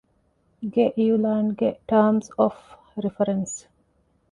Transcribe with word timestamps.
ގެ 0.73 0.85
އިޢުލާންގެ 0.97 1.69
ޓާމްސް 1.89 2.29
އޮފް 2.37 2.65
ރިފަރެންސް 3.03 3.57